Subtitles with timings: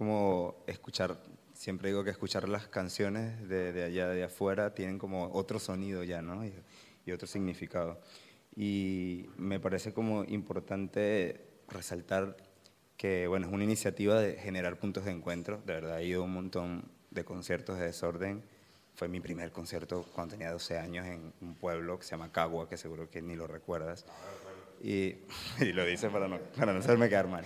[0.00, 1.18] como escuchar,
[1.52, 6.02] siempre digo que escuchar las canciones de, de allá de afuera tienen como otro sonido
[6.04, 6.42] ya, ¿no?
[6.42, 6.54] Y,
[7.04, 8.00] y otro significado.
[8.56, 12.34] Y me parece como importante resaltar
[12.96, 15.60] que, bueno, es una iniciativa de generar puntos de encuentro.
[15.66, 18.42] De verdad, he ido a un montón de conciertos de desorden.
[18.94, 22.70] Fue mi primer concierto cuando tenía 12 años en un pueblo que se llama Cagua,
[22.70, 24.06] que seguro que ni lo recuerdas.
[24.82, 25.16] Y,
[25.60, 27.44] y lo dice para no, para no hacerme quedar mal.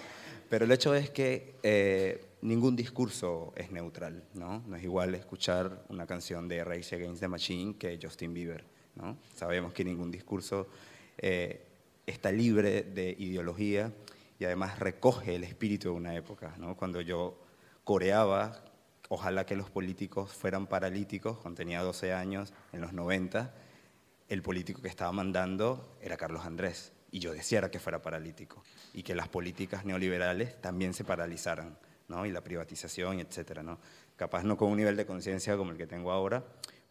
[0.48, 4.62] Pero el hecho es que eh, ningún discurso es neutral, ¿no?
[4.66, 9.16] No es igual escuchar una canción de Rage Against the Machine que Justin Bieber, ¿no?
[9.34, 10.68] Sabemos que ningún discurso
[11.16, 11.66] eh,
[12.06, 13.92] está libre de ideología
[14.38, 16.76] y además recoge el espíritu de una época, ¿no?
[16.76, 17.38] Cuando yo
[17.82, 18.62] coreaba,
[19.08, 23.54] ojalá que los políticos fueran paralíticos, cuando tenía 12 años, en los 90,
[24.28, 29.02] el político que estaba mandando era Carlos Andrés, y yo deseara que fuera paralítico y
[29.02, 32.26] que las políticas neoliberales también se paralizaran, ¿no?
[32.26, 33.78] y la privatización, etcétera, ¿no?
[34.16, 36.44] Capaz no con un nivel de conciencia como el que tengo ahora,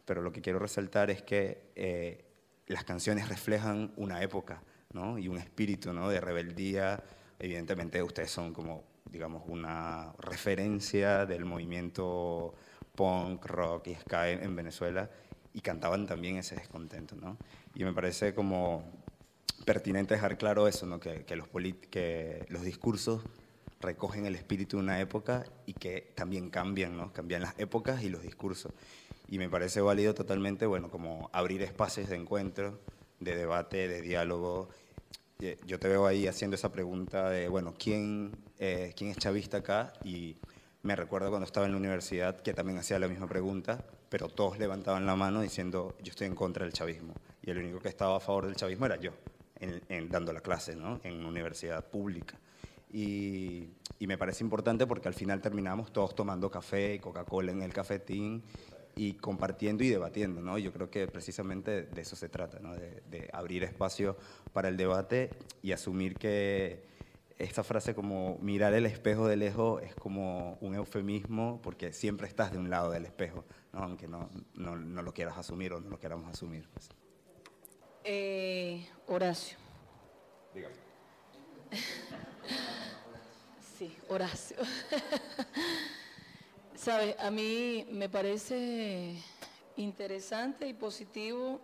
[0.05, 2.25] pero lo que quiero resaltar es que eh,
[2.67, 4.61] las canciones reflejan una época
[4.91, 5.17] ¿no?
[5.17, 6.09] y un espíritu ¿no?
[6.09, 7.01] de rebeldía.
[7.39, 12.53] Evidentemente ustedes son como, digamos, una referencia del movimiento
[12.95, 15.09] punk, rock y ska en Venezuela
[15.53, 17.15] y cantaban también ese descontento.
[17.15, 17.37] ¿no?
[17.75, 18.83] Y me parece como
[19.65, 20.99] pertinente dejar claro eso, ¿no?
[20.99, 21.47] que, que, los
[21.89, 23.21] que los discursos
[23.83, 27.13] recogen el espíritu de una época y que también cambian, ¿no?
[27.13, 28.71] cambian las épocas y los discursos.
[29.27, 32.79] Y me parece válido totalmente, bueno, como abrir espacios de encuentro,
[33.19, 34.69] de debate, de diálogo.
[35.65, 39.93] Yo te veo ahí haciendo esa pregunta de, bueno, ¿quién, eh, ¿quién es chavista acá?
[40.03, 40.37] Y
[40.83, 44.59] me recuerdo cuando estaba en la universidad que también hacía la misma pregunta, pero todos
[44.59, 47.13] levantaban la mano diciendo, yo estoy en contra del chavismo.
[47.41, 49.11] Y el único que estaba a favor del chavismo era yo
[49.59, 50.99] en, dando la clase ¿no?
[51.03, 52.37] en una universidad pública.
[52.93, 57.63] Y, y, me parece importante porque al final terminamos todos tomando café y Coca-Cola en
[57.63, 58.43] el cafetín
[58.95, 60.41] y compartiendo y debatiendo.
[60.41, 60.57] ¿no?
[60.59, 62.75] Yo creo que precisamente de eso se trata, ¿no?
[62.75, 64.15] de, de abrir espacio
[64.53, 65.31] para el debate
[65.63, 66.83] y asumir que
[67.39, 72.51] esta frase como mirar el espejo de lejos es como un eufemismo porque siempre estás
[72.51, 73.43] de un lado del espejo,
[73.73, 73.83] ¿no?
[73.83, 76.67] aunque no, no, no, lo quieras asumir o no lo queramos asumir.
[76.73, 76.89] Pues.
[78.03, 79.57] Eh, Horacio.
[80.53, 80.82] Dígame.
[83.77, 84.57] sí, Horacio.
[86.75, 89.15] Sabes, a mí me parece
[89.77, 91.61] interesante y positivo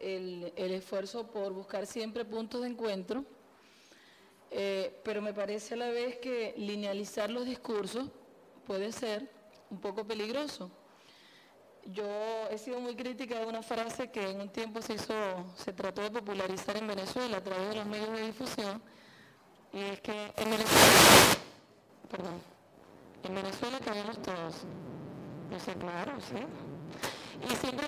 [0.00, 3.24] el, el, esfuerzo por buscar siempre puntos de encuentro,
[4.50, 8.08] eh, pero me parece a la vez que linealizar los discursos
[8.66, 9.28] puede ser
[9.70, 10.70] un poco peligroso
[11.92, 15.14] yo he sido muy crítica de una frase que en un tiempo se hizo,
[15.56, 18.82] se trató de popularizar en Venezuela a través de los medios de difusión,
[19.76, 21.36] y es que en Venezuela,
[22.10, 22.40] perdón,
[23.22, 24.54] en Venezuela cabemos todos.
[25.50, 26.36] Yo sé, claro, sí.
[27.44, 27.86] Y siempre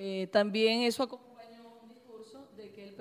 [0.00, 1.08] Eh, también eso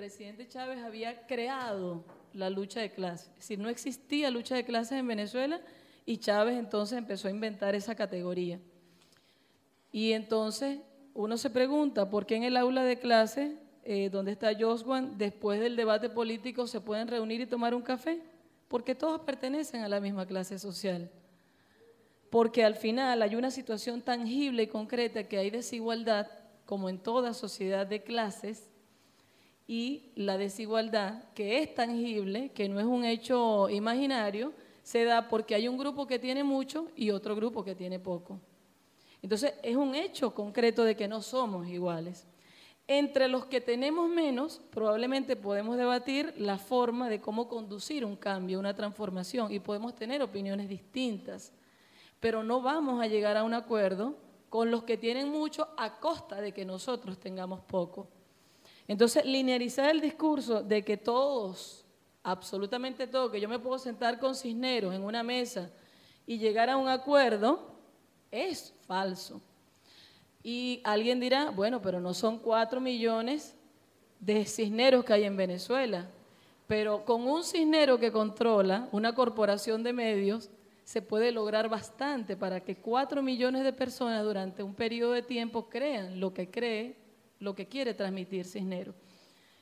[0.07, 2.03] presidente Chávez había creado
[2.34, 3.28] la lucha de clases.
[3.31, 5.59] Es decir, no existía lucha de clases en Venezuela
[6.07, 8.62] y Chávez entonces empezó a inventar esa categoría.
[9.91, 10.79] Y entonces
[11.13, 15.59] uno se pregunta, ¿por qué en el aula de clase, eh, donde está Joswan, después
[15.59, 18.22] del debate político se pueden reunir y tomar un café?
[18.69, 21.12] Porque todos pertenecen a la misma clase social.
[22.29, 26.29] Porque al final hay una situación tangible y concreta que hay desigualdad,
[26.66, 28.69] como en toda sociedad de clases,
[29.68, 34.53] y la desigualdad, que es tangible, que no es un hecho imaginario,
[34.87, 38.39] se da porque hay un grupo que tiene mucho y otro grupo que tiene poco.
[39.21, 42.25] Entonces, es un hecho concreto de que no somos iguales.
[42.87, 48.59] Entre los que tenemos menos, probablemente podemos debatir la forma de cómo conducir un cambio,
[48.59, 51.51] una transformación, y podemos tener opiniones distintas,
[52.21, 54.15] pero no vamos a llegar a un acuerdo
[54.47, 58.07] con los que tienen mucho a costa de que nosotros tengamos poco.
[58.88, 61.87] Entonces, linearizar el discurso de que todos,
[62.27, 65.69] absolutamente todos, que yo me puedo sentar con cisneros en una mesa
[66.25, 67.71] y llegar a un acuerdo,
[68.29, 69.41] es falso.
[70.44, 73.56] Y alguien dirá, bueno, pero no son cuatro millones
[74.19, 76.09] de cisneros que hay en Venezuela.
[76.68, 80.50] Pero con un cisnero que controla una corporación de medios,
[80.83, 85.69] se puede lograr bastante para que cuatro millones de personas durante un periodo de tiempo
[85.69, 87.07] crean lo que cree
[87.39, 88.95] lo que quiere transmitir Cisneros.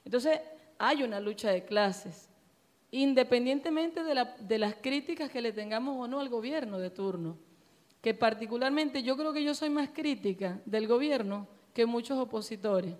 [0.03, 0.39] Entonces,
[0.77, 2.29] hay una lucha de clases,
[2.91, 7.37] independientemente de, las críticas que le tengamos o no al gobierno de turno.
[8.01, 12.93] que particularmente yo creo que yo soy más crítica del gobierno que muchos opositores.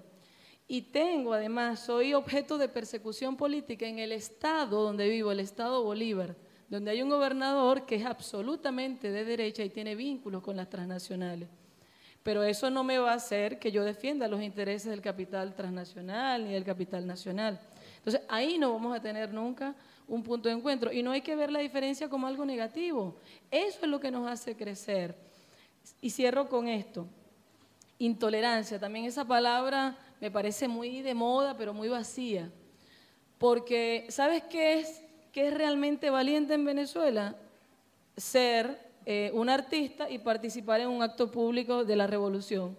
[0.67, 5.83] Y tengo, además, soy objeto de persecución política en el estado donde vivo, el estado
[5.83, 6.35] Bolívar,
[6.69, 11.49] donde hay un gobernador que es absolutamente de derecha y tiene vínculos con las transnacionales.
[12.23, 16.43] Pero eso no me va a hacer que yo defienda los intereses del capital transnacional
[16.43, 17.59] ni del capital nacional.
[18.05, 19.73] Entonces, ahí no vamos a tener nunca
[20.07, 20.93] un punto de encuentro.
[20.93, 23.15] Y no hay que ver la diferencia como algo negativo.
[23.49, 25.15] Eso es lo que nos hace crecer.
[26.01, 27.07] Y cierro con esto.
[27.97, 28.79] Intolerancia.
[28.79, 32.51] También esa palabra me parece muy de moda, pero muy vacía.
[33.39, 37.35] Porque, ¿sabes qué es, qué es realmente valiente en Venezuela?
[38.15, 42.77] Ser eh, un artista y participar en un acto público de la revolución.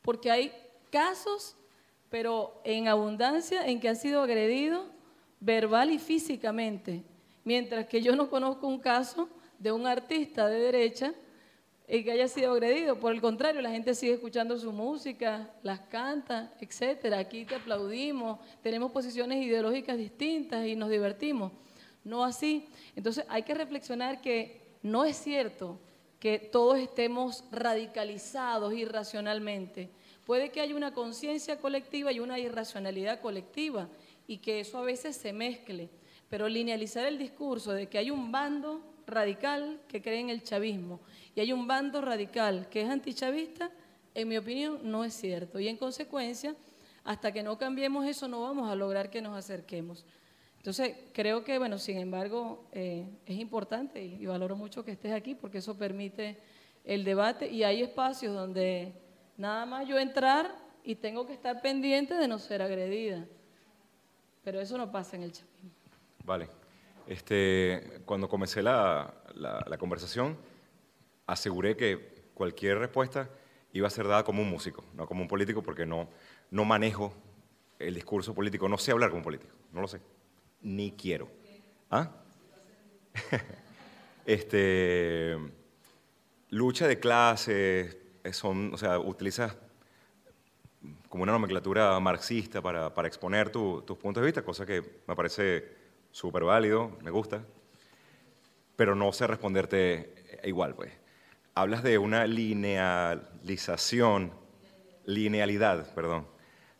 [0.00, 0.52] Porque hay
[0.90, 1.54] casos,
[2.14, 4.86] pero en abundancia, en que han sido agredidos
[5.40, 7.02] verbal y físicamente,
[7.42, 9.28] mientras que yo no conozco un caso
[9.58, 11.12] de un artista de derecha
[11.88, 13.00] y que haya sido agredido.
[13.00, 17.18] Por el contrario, la gente sigue escuchando su música, las canta, etcétera.
[17.18, 21.50] Aquí te aplaudimos, tenemos posiciones ideológicas distintas y nos divertimos.
[22.04, 22.68] No así.
[22.94, 25.80] Entonces hay que reflexionar que no es cierto
[26.20, 29.90] que todos estemos radicalizados irracionalmente.
[30.24, 33.88] Puede que haya una conciencia colectiva y una irracionalidad colectiva
[34.26, 35.90] y que eso a veces se mezcle.
[36.30, 41.00] Pero linealizar el discurso de que hay un bando radical que cree en el chavismo
[41.34, 43.70] y hay un bando radical que es antichavista,
[44.14, 45.60] en mi opinión no es cierto.
[45.60, 46.54] Y en consecuencia,
[47.04, 50.04] hasta que no cambiemos eso, no vamos a lograr que nos acerquemos.
[50.56, 55.12] Entonces, creo que, bueno, sin embargo, eh, es importante y, y valoro mucho que estés
[55.12, 56.38] aquí porque eso permite
[56.84, 59.03] el debate y hay espacios donde
[59.36, 60.54] nada más yo entrar
[60.84, 63.26] y tengo que estar pendiente de no ser agredida.
[64.42, 65.70] Pero eso no pasa en el chavismo.
[66.24, 66.48] Vale.
[67.06, 70.38] Este, cuando comencé la, la, conversación,
[71.26, 73.28] aseguré que cualquier respuesta
[73.72, 76.08] iba a ser dada como un músico, no como un político, porque no,
[76.50, 77.12] no manejo
[77.78, 80.00] el discurso político, no sé hablar como político, no lo sé,
[80.62, 81.28] ni quiero.
[81.90, 82.10] ¿Ah?
[84.26, 85.36] este,
[86.50, 87.98] lucha de clases,
[88.32, 89.54] son, o sea, utilizas
[91.08, 95.64] como una nomenclatura marxista para, para exponer tus puntos de vista, cosa que me parece
[96.10, 97.44] súper válido, me gusta,
[98.76, 100.92] pero no sé responderte igual, pues.
[101.54, 104.32] Hablas de una linealización,
[105.04, 106.26] linealidad, perdón,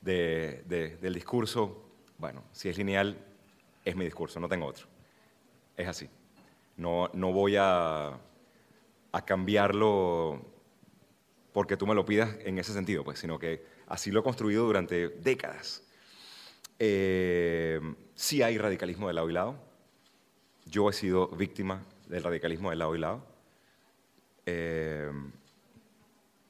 [0.01, 1.85] de, del discurso.
[2.19, 3.17] Bueno, si es lineal,
[3.85, 4.87] es mi discurso, no tengo otro.
[5.77, 6.09] Es así.
[6.77, 8.19] No, no voy a,
[9.13, 10.54] a cambiarlo
[11.55, 14.65] porque tú me lo pidas en ese sentido, pues, sino que Así lo he construido
[14.65, 15.83] durante décadas.
[16.79, 17.81] Eh,
[18.15, 19.57] sí hay radicalismo de lado y lado.
[20.67, 23.27] Yo he sido víctima del radicalismo de lado y lado.
[24.47, 25.11] Eh,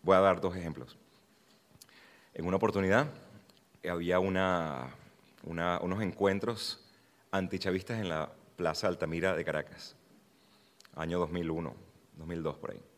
[0.03, 0.97] voy a dar dos ejemplos.
[2.35, 3.09] En una oportunidad
[3.89, 4.93] había unos
[6.03, 6.85] encuentros
[7.31, 9.97] antichavistas en la Plaza Altamira de Caracas,
[10.95, 11.75] año 2001,
[12.17, 12.94] 2002 por ahí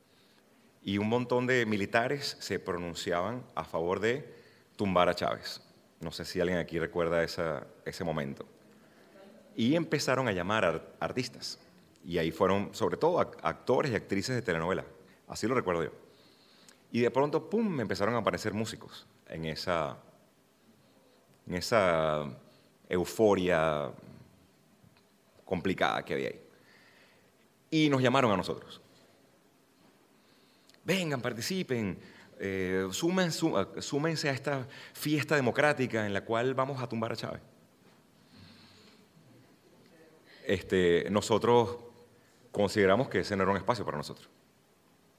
[0.86, 4.32] y un montón de militares se pronunciaban a favor de
[4.76, 5.60] tumbar a Chávez.
[5.98, 8.46] No sé si alguien aquí recuerda ese momento.
[9.56, 11.58] Y empezaron a llamar a artistas.
[12.04, 14.84] Y ahí fueron, sobre todo, actores y actrices de telenovela.
[15.26, 15.90] Así lo recuerdo yo.
[16.92, 19.96] Y de pronto, ¡pum!, me empezaron a aparecer músicos en esa,
[21.48, 22.30] en esa
[22.88, 23.90] euforia
[25.44, 26.40] complicada que había ahí.
[27.72, 28.82] Y nos llamaron a nosotros
[30.86, 31.98] vengan, participen,
[32.38, 37.42] eh, súmense a esta fiesta democrática en la cual vamos a tumbar a Chávez.
[40.46, 41.76] Este, nosotros
[42.52, 44.28] consideramos que ese no era un espacio para nosotros,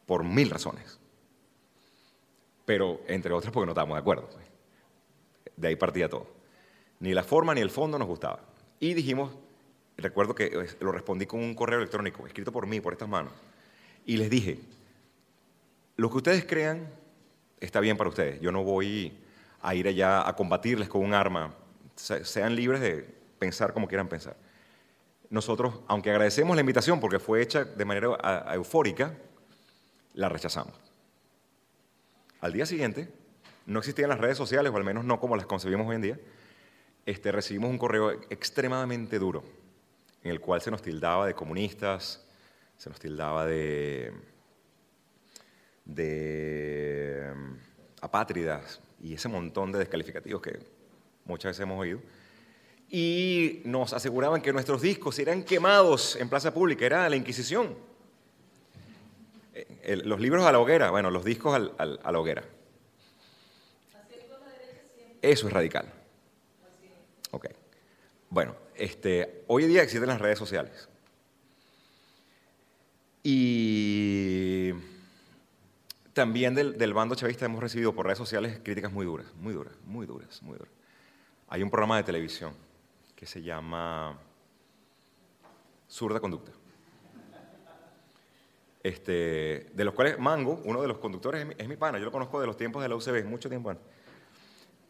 [0.05, 0.99] por mil razones.
[2.65, 4.29] Pero, entre otras, porque no estábamos de acuerdo.
[4.29, 4.45] Pues.
[5.55, 6.27] De ahí partía todo.
[6.99, 8.41] Ni la forma ni el fondo nos gustaba.
[8.79, 9.33] Y dijimos,
[9.97, 13.33] recuerdo que eh, lo respondí con un correo electrónico, escrito por mí, por estas manos,
[14.05, 14.59] y les dije,
[15.97, 16.87] lo que ustedes crean
[17.59, 18.39] está bien para ustedes.
[18.39, 19.17] Yo no voy
[19.61, 21.53] a ir allá a combatirles con un arma.
[21.95, 23.03] Sean libres de
[23.39, 24.37] pensar como quieran pensar.
[25.29, 29.17] Nosotros, aunque agradecemos la invitación porque fue hecha de manera eufórica,
[30.13, 30.73] la rechazamos.
[32.39, 33.11] Al día siguiente,
[33.65, 36.19] no existían las redes sociales, o al menos no como las concebimos hoy en día,
[37.05, 39.43] este, recibimos un correo extremadamente duro,
[40.23, 42.25] en el cual se nos tildaba de comunistas,
[42.77, 44.13] se nos tildaba de
[45.87, 47.53] de mm,
[48.01, 50.59] apátridas y ese montón de descalificativos que
[51.25, 51.99] muchas veces hemos oído.
[52.89, 57.75] Y nos aseguraban que nuestros discos eran quemados en plaza pública, era la Inquisición.
[59.53, 62.43] Eh, los libros a la hoguera, bueno, los discos al- a la hoguera.
[65.21, 65.91] Eso es radical.
[67.31, 67.47] Ok.
[68.29, 70.87] Bueno, este, hoy en día existen las redes sociales.
[73.23, 74.71] Y
[76.17, 79.75] también del, del bando chavista hemos recibido por redes sociales críticas muy duras, muy duras,
[79.85, 80.73] muy duras, muy duras.
[81.47, 82.53] Hay un programa de televisión
[83.15, 84.17] que se llama
[85.87, 86.51] Zurda Conducta.
[88.81, 92.41] Este, de los cuales Mango, uno de los conductores, es mi, pana, yo lo conozco
[92.41, 93.85] de los tiempos de la UCB, mucho tiempo antes.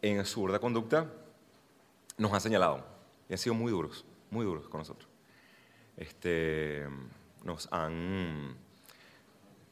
[0.00, 1.12] En Zurda Conducta
[2.16, 2.86] nos han señalado
[3.28, 5.10] y han sido muy duros, muy duros con nosotros.
[5.94, 6.88] Este,
[7.44, 8.56] nos han,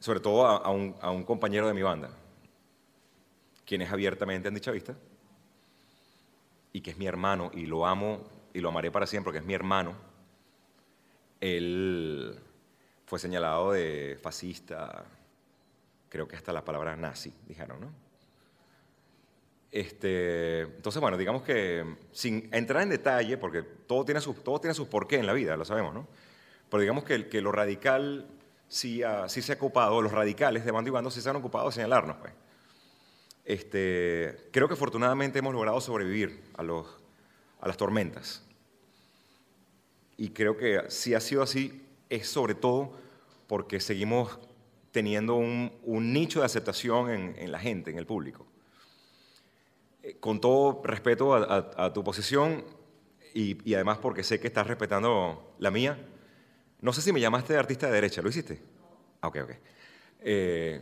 [0.07, 2.09] sobre todo a, un, compañero de mi banda,
[3.65, 4.95] quien es abiertamente antichavista
[6.71, 8.23] y que es mi hermano y lo amo
[8.53, 9.95] y lo amaré para siempre porque es mi hermano.
[11.41, 12.39] Él
[13.05, 15.03] fue señalado de fascista,
[16.07, 17.91] creo que hasta la palabra nazi, dijeron, ¿no?
[19.69, 24.73] Este, entonces, bueno, digamos que sin entrar en detalle, porque todo tiene sus, todo tiene
[24.85, 26.07] porqué en la vida, lo sabemos, ¿no?
[26.69, 28.36] Pero digamos que, que lo radical
[28.67, 31.67] sí, sí se ha ocupado, los radicales de bando y bando sí se han ocupado
[31.67, 32.33] de señalarnos, pues.
[33.45, 36.85] Este, creo que afortunadamente hemos logrado sobrevivir a, los,
[37.61, 38.43] a las tormentas.
[40.17, 42.91] Y creo que si ha sido así, es sobre todo
[43.47, 44.37] porque seguimos
[44.91, 48.45] teniendo un, un nicho de aceptación en, en la gente, en el público.
[50.03, 51.43] Eh, Con todo respeto a,
[51.77, 52.65] a- a tu posición
[53.33, 56.03] y, y además porque sé que estás respetando la mía,
[56.81, 58.61] no sé si me llamaste de artista de derecha, ¿lo hiciste?
[59.21, 59.51] Ah, ok, ok.
[60.21, 60.81] Eh,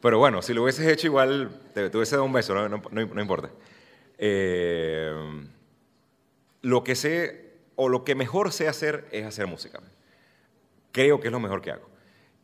[0.00, 3.50] pero bueno, si lo hubieses hecho igual, te, te hubiese dado un beso, no, importa.
[4.18, 5.12] Eh,
[6.62, 9.80] lo que sé, o lo que mejor sé hacer es hacer música.
[10.92, 11.88] Creo que es lo mejor que hago.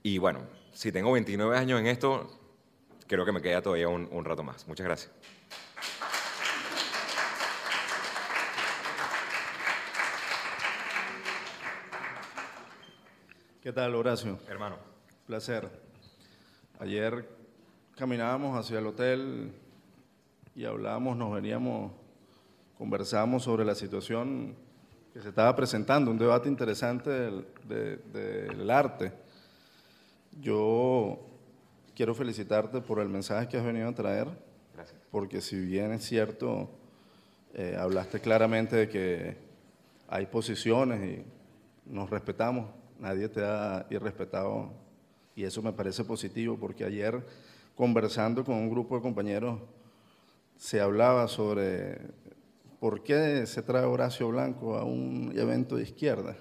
[0.02, 0.40] Y bueno,
[0.72, 2.40] si tengo 29 años en esto,
[3.06, 4.66] creo que me queda todavía un rato más.
[4.66, 5.12] Muchas gracias.
[13.70, 14.36] ¿Qué tal, Horacio?
[14.48, 14.74] Hermano.
[15.28, 15.68] Placer.
[16.80, 17.24] Ayer
[17.96, 19.52] caminábamos hacia el hotel
[20.56, 21.92] y hablábamos, nos veníamos,
[22.76, 24.56] conversábamos sobre la situación
[25.12, 27.96] que se estaba presentando, un debate interesante del, de-
[28.48, 29.12] del arte.
[30.40, 31.20] Yo
[31.94, 34.26] quiero felicitarte por el mensaje que has venido a traer,
[34.74, 35.00] Gracias.
[35.12, 36.68] porque si bien es cierto,
[37.54, 39.36] eh, hablaste claramente de que
[40.08, 41.24] hay posiciones y
[41.88, 44.70] nos respetamos, nadie te ha irrespetado
[45.34, 47.24] y eso me parece positivo porque ayer
[47.74, 49.60] conversando con un grupo de compañeros
[50.56, 51.98] se hablaba sobre
[52.78, 56.36] por qué se trae Horacio Blanco a un evento de izquierda.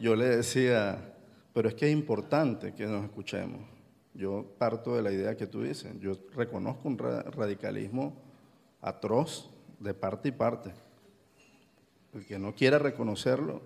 [0.00, 1.14] Yo le decía,
[1.52, 3.60] pero es que es importante que nos escuchemos.
[4.12, 5.92] Yo parto de la idea que tú dices.
[6.00, 8.14] Yo reconozco un ra- radicalismo
[8.80, 10.72] atroz de parte y parte.
[12.12, 13.62] El que no quiera reconocerlo,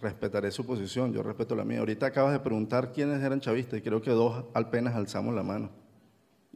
[0.00, 1.80] respetaré su posición, yo respeto la mía.
[1.80, 5.70] Ahorita acabas de preguntar quiénes eran chavistas y creo que dos apenas alzamos la mano.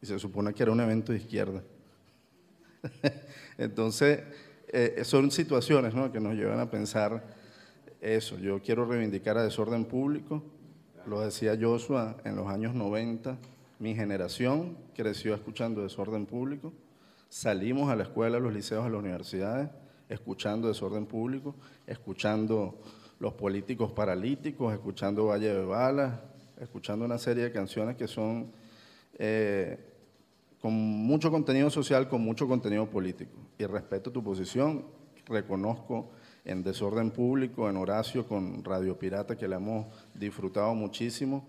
[0.00, 1.62] Y se supone que era un evento de izquierda.
[3.58, 4.22] Entonces,
[4.68, 6.10] eh, son situaciones ¿no?
[6.12, 7.22] que nos llevan a pensar
[8.00, 8.38] eso.
[8.38, 10.42] Yo quiero reivindicar a desorden público.
[11.06, 13.38] Lo decía Joshua en los años 90.
[13.78, 16.72] Mi generación creció escuchando desorden público.
[17.28, 19.68] Salimos a la escuela, a los liceos, a las universidades,
[20.08, 21.54] escuchando desorden público,
[21.86, 22.78] escuchando
[23.18, 26.20] los políticos paralíticos, escuchando Valle de Balas,
[26.60, 28.52] escuchando una serie de canciones que son
[29.18, 29.78] eh,
[30.60, 33.32] con mucho contenido social, con mucho contenido político.
[33.58, 34.84] Y respeto tu posición,
[35.26, 36.10] reconozco
[36.44, 41.46] en Desorden Público, en Horacio, con Radio Pirata, que la hemos disfrutado muchísimo,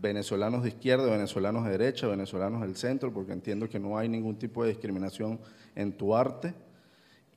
[0.00, 4.36] venezolanos de izquierda, venezolanos de derecha, venezolanos del centro, porque entiendo que no hay ningún
[4.36, 5.40] tipo de discriminación
[5.74, 6.54] en tu arte.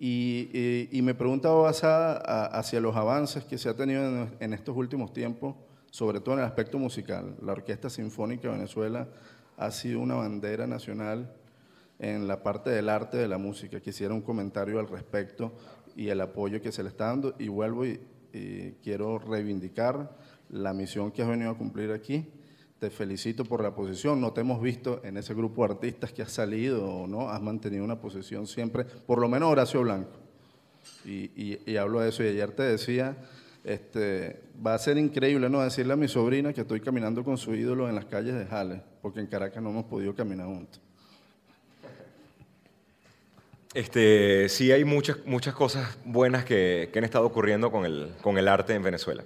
[0.03, 4.75] Y, y- y preguntaba basada hacia los avances que se ha tenido en, en estos
[4.75, 5.55] últimos tiempos,
[5.91, 7.35] sobre todo en el aspecto musical.
[7.39, 9.07] La Orquesta Sinfónica de Venezuela
[9.57, 11.31] ha sido una bandera nacional
[11.99, 13.79] en la parte del arte de la música.
[13.79, 15.53] Quisiera un comentario al respecto
[15.95, 17.35] y el apoyo que se le está dando.
[17.37, 17.99] Y vuelvo y,
[18.33, 20.17] y quiero reivindicar
[20.49, 22.25] la misión que has venido a cumplir aquí.
[22.81, 24.19] Te felicito por la posición.
[24.19, 27.29] No te hemos visto en ese grupo de artistas que has salido no.
[27.29, 30.09] Has mantenido una posición siempre, por lo menos Horacio Blanco.
[31.05, 32.23] Y, y- y hablo de eso.
[32.23, 33.15] Y ayer te decía,
[33.63, 37.53] este, va a ser increíble no decirle a mi sobrina que estoy caminando con su
[37.53, 40.81] ídolo en las calles de Jales, porque en Caracas no hemos podido caminar juntos.
[43.75, 48.39] Este, sí hay muchas, muchas cosas buenas que, que han estado ocurriendo con el, con
[48.39, 49.23] el arte en Venezuela.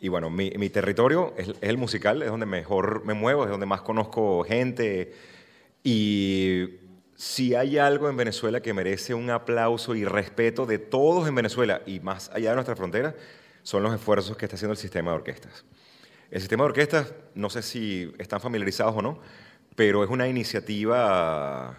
[0.00, 3.50] Y bueno, mi, mi territorio es, es el musical, es donde mejor me muevo, es
[3.50, 5.12] donde más conozco gente.
[5.84, 6.80] Y
[7.20, 11.82] si hay algo en Venezuela que merece un aplauso y respeto de todos en Venezuela
[11.84, 13.14] y más allá de nuestra frontera,
[13.62, 15.66] son los esfuerzos que está haciendo el sistema de orquestas.
[16.30, 19.18] El sistema de orquestas, no sé si están familiarizados o no,
[19.76, 21.76] pero es una iniciativa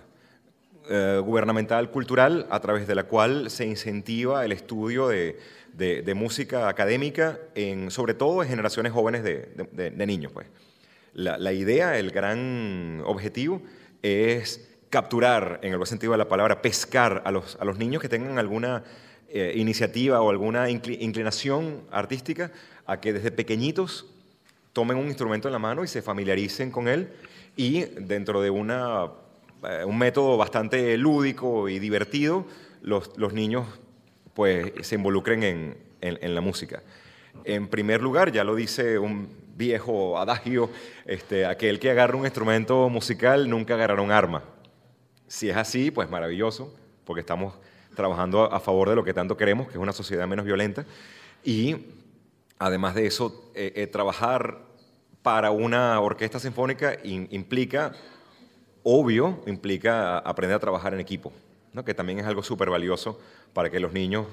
[0.89, 5.39] eh, gubernamental cultural a través de la cual se incentiva el estudio de,
[5.73, 10.31] de, música académica, en, sobre todo en generaciones jóvenes de, de- de niños.
[10.31, 10.47] Pues.
[11.13, 13.61] La, la idea, el gran objetivo
[14.01, 18.01] es capturar, en el buen sentido de la palabra, pescar a los, a los niños
[18.01, 18.83] que tengan alguna
[19.29, 22.51] eh, iniciativa o alguna incli- inclinación artística
[22.85, 24.05] a que desde pequeñitos
[24.73, 27.09] tomen un instrumento en la mano y se familiaricen con él
[27.55, 29.11] y dentro de una,
[29.63, 32.45] eh, un método bastante lúdico y divertido,
[32.81, 33.65] los, los niños
[34.33, 36.81] pues, se involucren en, en- la música.
[37.45, 40.69] En primer lugar, ya lo dice un viejo adagio,
[41.05, 44.43] este, aquel que agarra un instrumento musical nunca agarrará un arma.
[45.27, 46.73] Si es así, pues maravilloso,
[47.05, 47.53] porque estamos
[47.95, 50.85] trabajando a favor de lo que tanto queremos, que es una sociedad menos violenta.
[51.43, 51.75] Y
[52.59, 54.59] además de eso, eh, eh, trabajar
[55.21, 57.93] para una orquesta sinfónica in- implica,
[58.83, 61.31] obvio, implica aprender a trabajar en equipo,
[61.73, 61.83] ¿no?
[61.85, 63.19] que también es algo súper valioso
[63.53, 64.27] para que los niños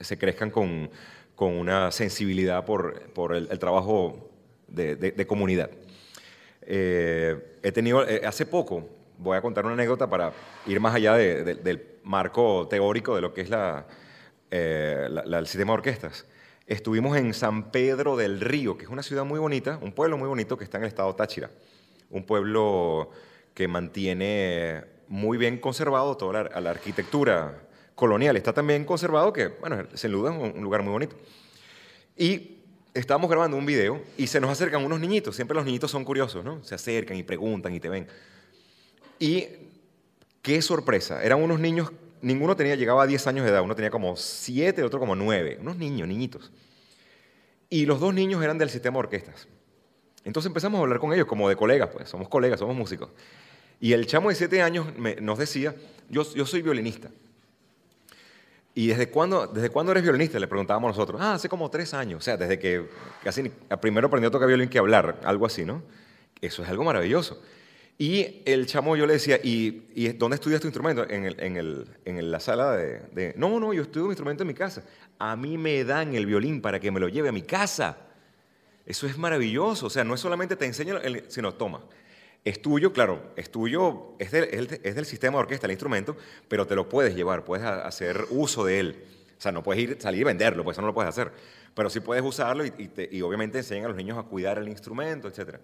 [0.00, 0.90] se crezcan con,
[1.34, 4.30] con una sensibilidad por, por el, trabajo
[4.68, 5.70] de, de- comunidad.
[6.62, 8.88] Eh, he tenido, eh, hace poco,
[9.18, 10.32] voy a contar una anécdota para
[10.66, 13.86] ir más allá de- de- del marco teórico de lo que es la,
[14.50, 16.26] eh, la- el sistema de orquestas.
[16.66, 20.28] Estuvimos en San Pedro del Río, que es una ciudad muy bonita, un pueblo muy
[20.28, 21.50] bonito que está en el estado Táchira.
[22.10, 23.10] Un pueblo
[23.52, 28.36] que mantiene muy bien conservado toda la, arquitectura colonial.
[28.36, 31.16] Está también conservado que, bueno, sin duda es un- lugar muy bonito.
[32.16, 32.58] Y
[32.94, 35.36] estábamos grabando un video y se nos acercan unos niñitos.
[35.36, 36.62] Siempre los niñitos son curiosos, ¿no?
[36.64, 38.06] Se acercan y preguntan y te ven.
[39.18, 39.46] Y
[40.42, 41.22] qué sorpresa.
[41.24, 43.62] Eran unos niños, ninguno tenía, llegaba a 10 años de edad.
[43.62, 45.58] Uno tenía como 7, otro como 9.
[45.60, 46.52] Unos niños, niñitos.
[47.70, 49.48] Y los dos niños eran del sistema orquestas.
[50.24, 52.08] Entonces empezamos a hablar con ellos como de colegas, pues.
[52.08, 53.10] Somos colegas, somos músicos.
[53.80, 54.86] Y el chamo de 7 años
[55.20, 55.74] nos decía,
[56.08, 57.10] yo, yo soy violinista.
[58.76, 60.38] ¿Y desde cuándo, desde cuándo eres violinista?
[60.40, 61.20] Le preguntábamos nosotros.
[61.22, 62.18] Ah, hace como tres años.
[62.18, 62.88] O sea, desde que
[63.22, 65.82] casi primero aprendió a tocar violín que hablar, algo así, ¿no?
[66.40, 67.40] Eso es algo maravilloso.
[67.96, 71.08] Y el chamo yo le decía, ¿y, y dónde estudias tu instrumento?
[71.08, 74.48] En, el- en, el- en la sala de, No, no, yo estudio mi instrumento en
[74.48, 74.82] mi casa.
[75.20, 77.98] A mí me dan el violín para que me lo lleve a mi casa.
[78.84, 79.86] Eso es maravilloso.
[79.86, 81.80] O sea, no es solamente te enseño, sino toma.
[82.44, 86.14] Es tuyo, claro, es tuyo, es del, sistema de orquesta el instrumento,
[86.46, 89.04] pero te lo puedes llevar, puedes hacer uso de él.
[89.38, 91.32] O sea, no puedes ir, salir y venderlo, pues eso no lo puedes hacer.
[91.74, 94.58] Pero sí puedes usarlo y, y te- y obviamente enseñan a los niños a cuidar
[94.58, 95.56] el instrumento, etc.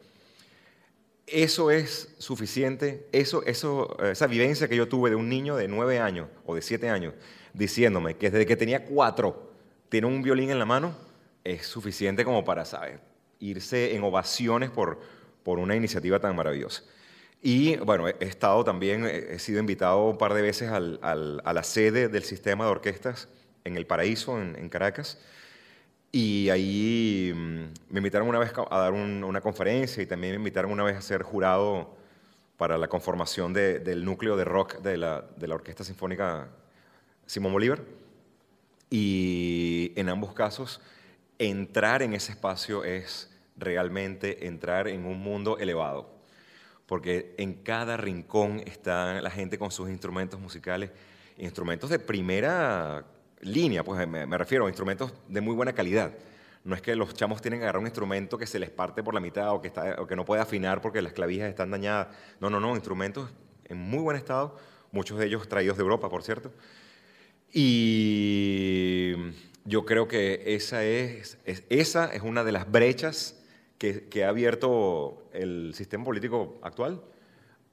[1.26, 6.00] Eso es suficiente, eso, eso, esa vivencia que yo tuve de un niño de nueve
[6.00, 7.14] años o de siete años
[7.52, 9.52] diciéndome que desde que tenía cuatro
[9.90, 10.96] tiene un violín en la mano,
[11.44, 12.98] es suficiente como para, ¿sabes?
[13.38, 15.00] Irse en ovaciones por,
[15.42, 16.82] por una iniciativa tan maravillosa.
[17.42, 21.40] Y bueno, he estado también, he he sido invitado un par de veces al- al-
[21.44, 23.28] a la sede del sistema de orquestas
[23.64, 25.18] en El Paraíso, en, Caracas.
[26.12, 30.38] Y ahí mm, me invitaron una vez a dar un- una conferencia y también me
[30.38, 31.96] invitaron una vez a ser jurado
[32.58, 36.48] para la conformación de- del núcleo de rock de la, de la Orquesta Sinfónica
[37.26, 37.80] Simón Bolívar.
[38.90, 40.80] Y en ambos casos,
[41.38, 43.29] entrar en ese espacio es
[43.60, 46.12] realmente entrar en un mundo elevado,
[46.86, 50.90] porque en cada rincón está la gente con sus instrumentos musicales,
[51.38, 53.04] instrumentos de primera
[53.40, 56.12] línea, pues me, me refiero a instrumentos de muy buena calidad.
[56.62, 59.14] No es que los chamos tienen que agarrar un instrumento que se les parte por
[59.14, 62.08] la mitad o que, está, o que no puede afinar porque las clavijas están dañadas.
[62.38, 63.30] No, no, no, instrumentos
[63.64, 64.58] en muy buen estado,
[64.92, 66.52] muchos de ellos traídos de Europa, por cierto.
[67.52, 69.14] Y
[69.64, 73.39] yo creo que esa es, es- esa es una de las brechas
[73.80, 77.02] que, que ha abierto el sistema político actual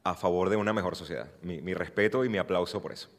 [0.05, 1.29] a favor de una mejor sociedad.
[1.41, 3.09] Mi, mi respeto y mi aplauso por eso.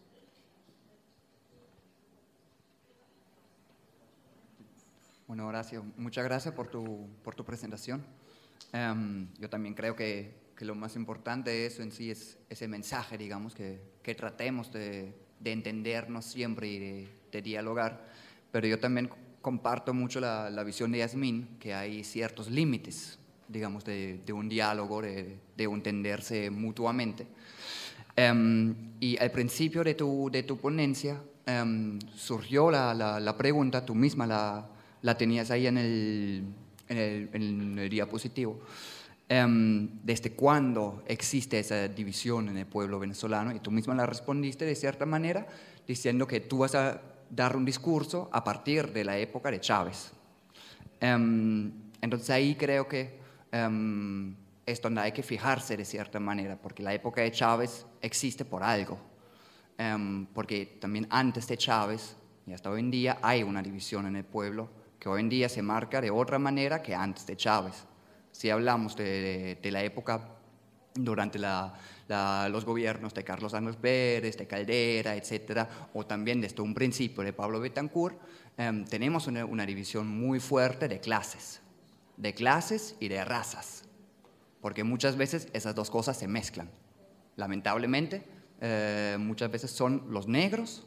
[5.27, 8.03] Bueno, Horacio, muchas gracias por tu, por tu presentación.
[8.72, 12.68] Em, yo también creo que, que lo más importante de eso en sí es ese
[12.68, 18.07] mensaje, digamos, que, que tratemos de, de entendernos siempre y de, de dialogar.
[18.51, 19.11] Pero yo también
[19.42, 24.48] comparto mucho la, la visión de Yasmín, que hay ciertos límites, digamos, de, de un
[24.48, 27.27] diálogo, de, de entenderse mutuamente.
[28.16, 33.87] Em, y al principio de tu, de tu ponencia em, surgió la, la, la, pregunta,
[33.87, 34.66] tú misma la,
[35.03, 36.44] la tenías ahí en el,
[36.88, 38.59] en el, en el diapositivo,
[39.29, 44.64] em, desde cuándo existe esa división en el pueblo venezolano, y tú misma la respondiste
[44.64, 45.46] de cierta manera,
[45.87, 50.12] diciendo que tú vas a dar un discurso a partir de la época de Chávez.
[51.01, 53.19] entonces ahí creo que
[54.67, 58.62] es donde hay que fijarse de cierta manera, porque la época de Chávez existe por
[58.62, 58.99] algo,
[59.79, 64.17] em, porque también antes de Chávez y hasta hoy en día hay una división en
[64.17, 67.87] el pueblo que hoy en día se marca de otra manera que antes de Chávez.
[68.33, 70.38] Si hablamos de, la época
[71.04, 77.22] durante los gobiernos de Carlos Andrés Pérez, de Caldera, etcétera, o también desde un principio
[77.22, 78.18] de Pablo Betancourt,
[78.56, 81.61] em, tenemos una, una división muy fuerte de clases,
[82.16, 83.88] de clases y de razas
[84.61, 86.70] porque muchas veces esas dos cosas se mezclan.
[87.37, 88.24] Lamentablemente,
[88.61, 90.87] eh, muchas veces son los negros,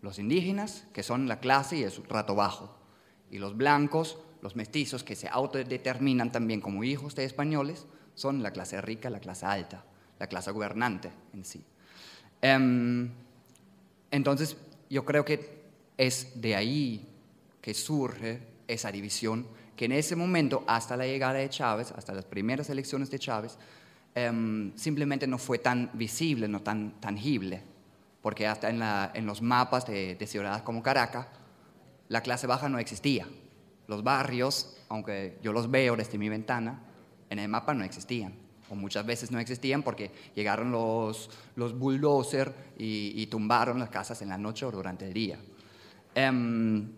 [0.00, 2.78] los indígenas, que son la clase y el rato bajo,
[3.30, 8.50] y los blancos, los mestizos, que se autodeterminan también como hijos de españoles, son la
[8.50, 9.84] clase rica, la clase alta,
[10.18, 11.64] la clase gobernante en sí.
[12.40, 13.10] Em,
[14.10, 14.56] entonces,
[14.90, 15.62] yo creo que
[15.96, 17.08] es de ahí
[17.60, 19.46] que surge esa división
[19.76, 23.58] que en ese momento, hasta la llegada de Chávez, hasta las primeras elecciones de Chávez,
[24.14, 27.62] em, simplemente no fue tan visible, no tan tangible,
[28.20, 31.26] porque hasta en, los mapas de, ciudades como Caracas,
[32.08, 33.26] la clase baja no existía.
[33.88, 36.82] Los barrios, aunque yo los veo desde mi ventana,
[37.32, 38.34] en el mapa no existían.
[38.70, 44.28] O muchas veces no existían porque llegaron los, los bulldozers y, tumbaron las casas en
[44.28, 45.38] la noche o durante el día.
[46.14, 46.88] Em,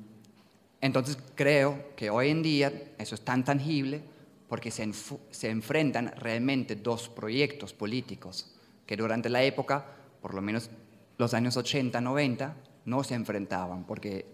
[0.81, 4.03] entonces creo que hoy en día eso es tan tangible
[4.49, 8.55] porque se, enfrentan realmente dos proyectos políticos
[8.87, 9.87] que durante la época,
[10.21, 10.71] por lo menos
[11.17, 14.27] los años 80, 90, no se enfrentaban porque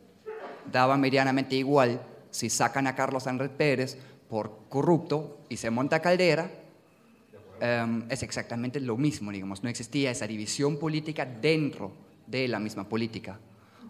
[0.71, 3.99] daba medianamente igual si sacan a Carlos Andrés Pérez
[4.31, 6.51] por corrupto y se monta Caldera,
[7.61, 11.93] em, es exactamente lo mismo, digamos, no existía esa división política dentro
[12.29, 13.41] de la misma política.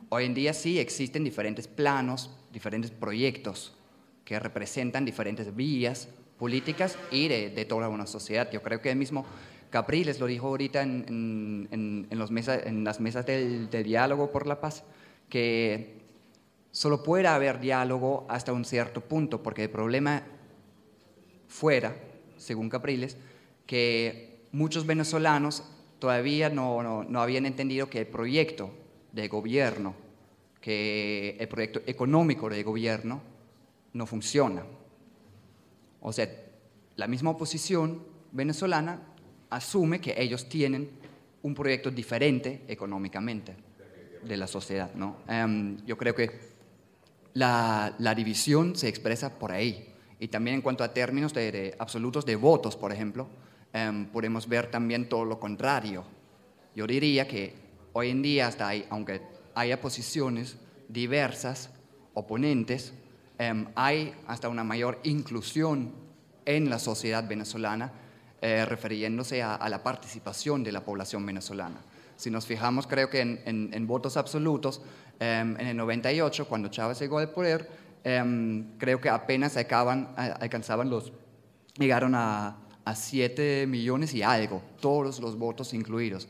[0.08, 3.76] Hoy en día sí existen diferentes planos, diferentes proyectos
[4.24, 8.50] que representan diferentes vías políticas y de, toda una sociedad.
[8.50, 9.26] Yo creo que el mismo
[9.68, 14.84] Capriles lo dijo ahorita en, los en las mesas del, diálogo por la paz,
[15.28, 15.99] que
[16.70, 20.22] solo puede haber diálogo hasta un cierto punto, porque el problema
[21.48, 21.96] fuera,
[22.36, 23.16] según Capriles,
[23.66, 25.64] que muchos venezolanos
[25.98, 28.70] todavía no, no habían entendido que el proyecto
[29.12, 29.94] de gobierno,
[30.60, 33.22] que el proyecto económico de gobierno
[33.92, 34.64] no funciona.
[36.00, 36.28] O sea,
[36.96, 38.02] la misma oposición
[38.32, 39.02] venezolana
[39.50, 40.90] asume que ellos tienen
[41.42, 43.56] un proyecto diferente económicamente
[44.22, 44.94] de la sociedad.
[44.94, 45.16] ¿no?
[45.28, 46.49] Em, yo creo que
[47.34, 49.94] la, división se expresa por ahí.
[50.18, 53.28] Y también en cuanto a términos de, absolutos de votos, por ejemplo,
[53.72, 56.04] em, podemos ver también todo lo contrario.
[56.74, 57.54] Yo diría que
[57.92, 59.22] hoy en día, hasta hay, aunque
[59.54, 60.56] haya posiciones
[60.88, 61.70] diversas,
[62.14, 62.92] oponentes,
[63.38, 65.92] em, hay hasta una mayor inclusión
[66.44, 67.92] en la sociedad venezolana,
[68.42, 71.80] eh, refiriéndose a, la participación de la población venezolana.
[72.20, 74.82] Si nos fijamos, creo que en, votos absolutos,
[75.18, 77.68] em, en el 98, cuando Chávez llegó al poder,
[78.04, 81.12] em, creo que apenas acaban, alcanzaban los,
[81.78, 86.28] llegaron a, a 7 millones y algo, todos los votos incluidos.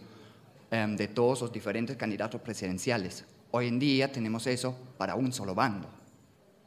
[0.72, 3.24] Em, de todos los diferentes candidatos presidenciales.
[3.50, 5.90] Hoy en día tenemos eso para un solo bando.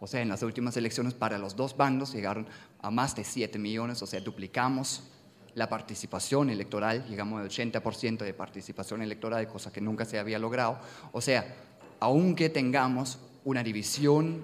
[0.02, 2.46] O sea, en las últimas elecciones para los dos bandos llegaron
[2.82, 5.04] a más de 7 millones, o sea, duplicamos
[5.56, 10.80] la participación electoral, llegamos al 80% de participación electoral, cosa que nunca se había logrado.
[11.12, 11.56] O sea,
[12.00, 14.44] aunque tengamos una división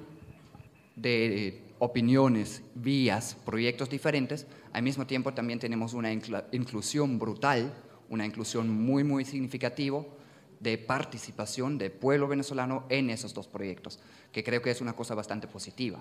[0.95, 7.73] de opiniones, vías, proyectos diferentes, al mismo tiempo también tenemos una inclusión brutal
[8.09, 10.03] una inclusión muy, muy significativa
[10.59, 13.99] de participación del pueblo venezolano en esos dos proyectos,
[14.31, 15.99] que creo que es una cosa bastante positiva.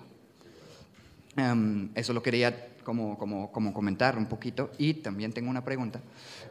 [1.35, 6.01] Em, eso lo quería como, como, como, comentar un poquito y también tengo una pregunta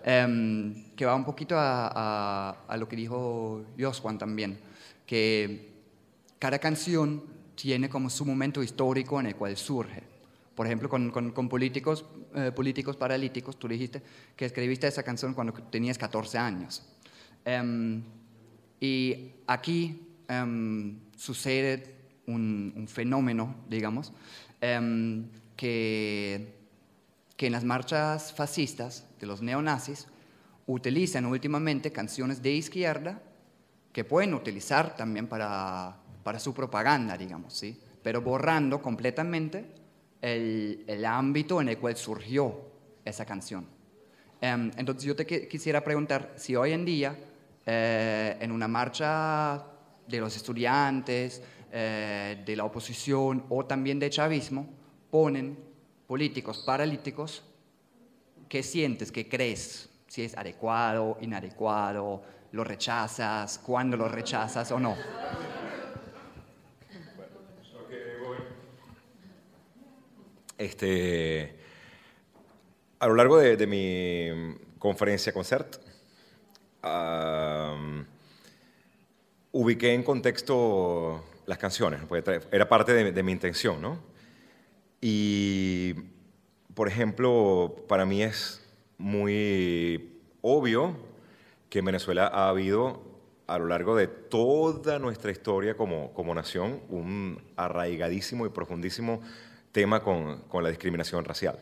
[0.04, 4.58] em, que va un poquito a, a, lo que dijo Josjuan también,
[5.04, 5.72] que
[6.38, 7.24] cada canción
[7.56, 10.02] tiene como su momento histórico en el cual surge.
[10.54, 14.02] Por ejemplo, con, con, políticos, eh, políticos paralíticos, tú dijiste
[14.34, 16.84] que escribiste esa canción cuando tenías 14 años.
[17.44, 18.02] Em,
[18.80, 20.04] y aquí
[21.16, 21.94] sucede
[22.26, 24.12] un, fenómeno, digamos,
[24.60, 26.54] em, que,
[27.36, 30.06] que en las marchas fascistas de los neonazis
[30.66, 33.22] utilizan últimamente canciones de izquierda
[33.92, 37.80] que pueden utilizar también para, para su propaganda, digamos, ¿sí?
[38.02, 39.64] pero borrando completamente
[40.20, 42.68] el, el ámbito en el cual surgió
[43.04, 43.66] esa canción.
[44.40, 47.16] Em, entonces yo te quisiera preguntar si hoy en día,
[47.66, 49.64] eh, en una marcha
[50.06, 54.68] de los estudiantes, eh, de la oposición o también de chavismo,
[55.10, 55.58] ponen
[56.06, 57.42] políticos paralíticos,
[58.48, 59.90] ¿qué sientes, qué crees?
[60.06, 64.96] Si es adecuado, inadecuado, lo rechazas, cuándo lo rechazas o no.
[70.56, 71.56] Este,
[72.98, 75.76] a lo largo de, mi conferencia concert,
[79.52, 82.02] ubiqué en contexto las canciones,
[82.52, 83.98] era parte de, mi intención, ¿no?
[85.00, 85.94] Y,
[86.74, 88.62] por ejemplo, para mí es
[88.98, 90.94] muy obvio
[91.70, 93.00] que en Venezuela ha habido
[93.46, 99.22] a lo largo de toda nuestra historia como, como nación un arraigadísimo y profundísimo
[99.72, 101.58] tema con, con la discriminación racial.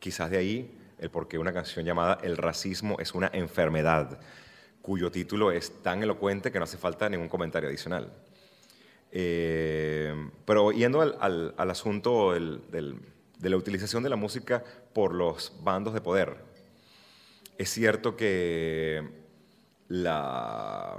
[0.00, 4.20] Quizás de ahí el por qué una canción llamada El racismo es una enfermedad,
[4.82, 8.12] cuyo título es tan elocuente que no hace falta ningún comentario adicional.
[9.12, 10.14] Eh,
[10.46, 12.62] pero yendo al, al, asunto del,
[13.38, 16.38] de la utilización de la música por los bandos de poder,
[17.58, 19.06] es cierto que
[19.88, 20.98] la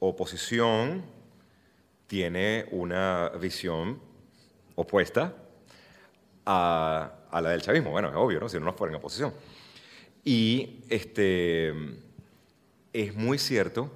[0.00, 1.04] oposición
[2.08, 4.00] tiene una visión
[4.74, 5.34] opuesta
[6.44, 7.90] a, la del chavismo.
[7.90, 8.48] Bueno, es obvio, ¿no?
[8.48, 9.32] Si no, no fuera en oposición.
[10.24, 11.72] Y este,
[12.92, 13.90] es muy cierto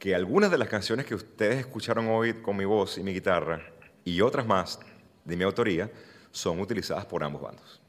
[0.00, 3.62] que algunas de las canciones que ustedes escucharon hoy con mi voz y mi guitarra
[4.02, 4.80] y otras más
[5.26, 5.90] de mi autoría
[6.30, 7.82] son utilizadas por ambos bandos.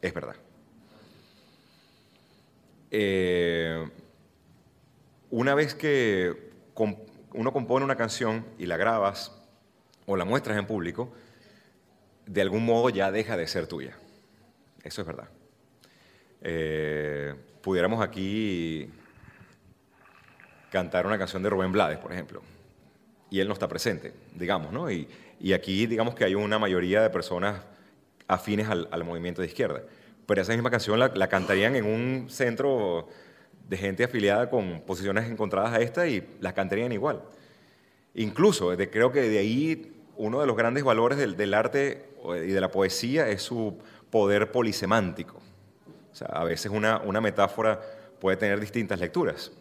[0.00, 0.36] Es verdad.
[2.92, 3.90] Eh,
[5.30, 6.52] una vez que
[7.34, 9.32] uno compone una canción y la grabas
[10.06, 11.12] o la muestras en público,
[12.26, 13.98] de algún modo ya deja de ser tuya.
[14.84, 15.28] Eso es verdad.
[16.40, 18.88] Eh, pudiéramos aquí
[20.70, 22.42] cantar una canción de Rubén Blades, por ejemplo,
[23.30, 24.90] y él no está presente, digamos, ¿no?
[24.90, 25.08] Y,
[25.54, 27.60] aquí digamos que hay una mayoría de personas
[28.26, 29.82] afines al, movimiento de izquierda,
[30.26, 33.08] pero esa misma canción la, cantarían en un centro
[33.68, 37.22] de gente afiliada con posiciones encontradas a esta y la cantarían igual.
[38.14, 42.70] Incluso, creo que de ahí uno de los grandes valores del, arte y de la
[42.70, 43.78] poesía es su
[44.10, 45.40] poder polisemántico.
[46.12, 47.80] O sea, a veces una, una metáfora
[48.20, 49.52] puede tener distintas lecturas.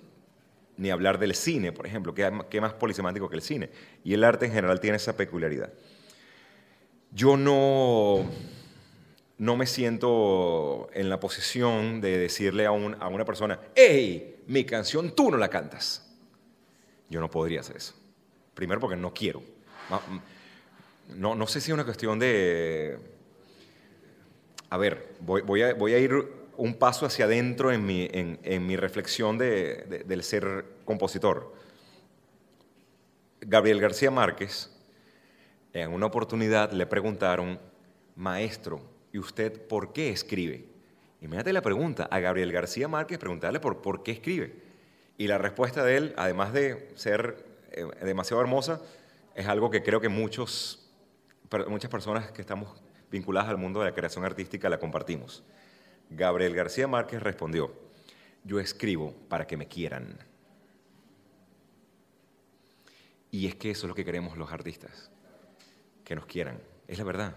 [0.78, 3.70] Ni hablar del cine, por ejemplo, que es más polisemántico que el cine.
[4.04, 5.72] Y el arte en general tiene esa peculiaridad.
[7.12, 8.30] Yo no,
[9.38, 15.16] no me siento en la posición de decirle a, a una persona, hey, mi canción
[15.16, 16.14] tú no la cantas.
[17.10, 17.94] Yo no podría hacer eso.
[18.54, 19.42] Primero porque no quiero
[21.16, 22.98] no, no sé si es una cuestión de...
[24.70, 26.12] A ver, voy, a, voy a, ir
[26.58, 31.54] un paso hacia adentro en mi, en, mi reflexión de, del ser compositor.
[33.42, 34.72] Gabriel García Márquez,
[35.74, 37.60] en una oportunidad le preguntaron,
[38.16, 40.66] maestro, ¿y usted por qué escribe?
[41.22, 44.56] Imagínate la pregunta a Gabriel García Márquez, preguntarle por, por qué escribe.
[45.18, 48.82] Y la respuesta de él, además de ser eh, demasiado hermosa,
[49.34, 50.86] es algo que creo que muchos
[51.68, 52.70] muchas personas que estamos
[53.12, 55.44] vinculadas al mundo de la creación artística la compartimos.
[56.10, 57.74] Gabriel García Márquez respondió,
[58.44, 60.18] yo escribo para que me quieran.
[63.32, 65.12] Y es que eso es lo que queremos los artistas,
[66.04, 67.36] que nos quieran, es la verdad.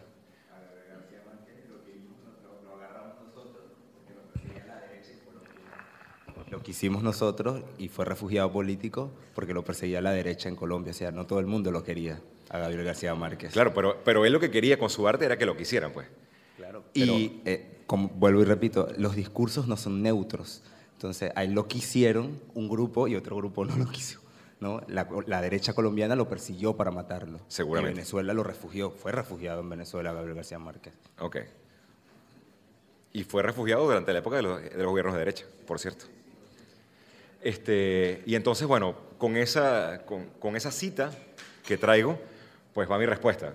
[6.50, 10.92] Lo que hicimos nosotros y fue refugiado político porque lo perseguía la derecha en Colombia,
[10.92, 13.52] o sea, no todo el mundo lo quería a Gabriel García Márquez.
[13.52, 16.06] Claro, pero, pero él lo que quería con su arte era que lo quisieran, pues.
[16.56, 16.84] Claro.
[16.94, 20.62] Y eh, como vuelvo y repito, los discursos no son neutros.
[20.92, 24.20] Entonces, ahí lo quisieron un grupo y otro grupo no lo quiso.
[24.60, 24.82] ¿no?
[24.88, 27.40] La, derecha colombiana lo persiguió para matarlo.
[27.48, 27.94] Seguramente.
[27.94, 28.90] Venezuela lo refugió.
[28.90, 30.92] Fue refugiado en Venezuela Gabriel García Márquez.
[31.18, 31.38] Ok.
[33.14, 36.04] Y fue refugiado durante la época de los, gobiernos de derecha, por cierto.
[37.40, 41.10] Este, y entonces, bueno, con esa, con, con esa cita
[41.66, 42.18] que traigo,
[42.74, 43.54] pues va mi respuesta.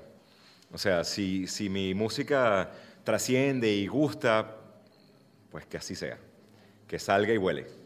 [0.72, 2.72] O sea, si, si mi música
[3.04, 4.56] trasciende y gusta,
[5.52, 6.18] pues que así sea,
[6.88, 7.83] que salga y huele.